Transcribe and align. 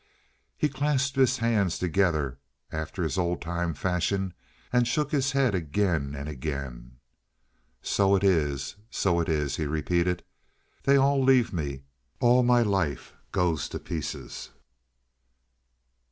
He 0.57 0.67
clasped 0.67 1.15
his 1.15 1.37
hands 1.37 1.77
together, 1.77 2.39
after 2.71 3.03
his 3.03 3.19
old 3.19 3.39
time 3.39 3.75
fashion, 3.75 4.33
and 4.73 4.87
shook 4.87 5.11
his 5.11 5.33
head 5.33 5.53
again 5.53 6.15
and 6.15 6.27
again. 6.27 6.97
"So 7.83 8.15
it 8.15 8.23
is! 8.23 8.77
So 8.89 9.19
it 9.19 9.29
is!" 9.29 9.57
he 9.57 9.67
repeated. 9.67 10.23
"They 10.85 10.97
all 10.97 11.23
leave 11.23 11.53
me. 11.53 11.83
All 12.19 12.41
my 12.41 12.63
life 12.63 13.13
goes 13.31 13.69
to 13.69 13.77
pieces." 13.77 14.49